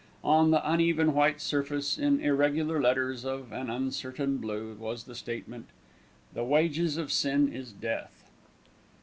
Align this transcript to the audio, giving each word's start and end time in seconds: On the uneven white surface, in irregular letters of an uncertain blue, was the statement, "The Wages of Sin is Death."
On 0.23 0.49
the 0.49 0.67
uneven 0.67 1.13
white 1.13 1.39
surface, 1.39 1.95
in 1.99 2.19
irregular 2.21 2.81
letters 2.81 3.23
of 3.23 3.51
an 3.51 3.69
uncertain 3.69 4.37
blue, 4.37 4.73
was 4.79 5.03
the 5.03 5.13
statement, 5.13 5.67
"The 6.33 6.43
Wages 6.43 6.97
of 6.97 7.11
Sin 7.11 7.53
is 7.53 7.71
Death." 7.71 8.23